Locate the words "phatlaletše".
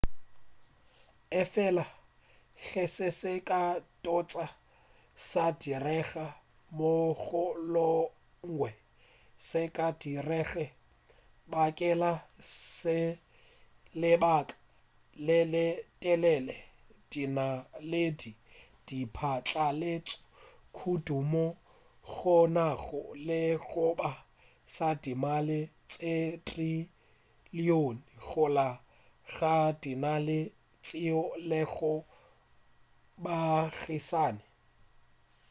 19.15-20.19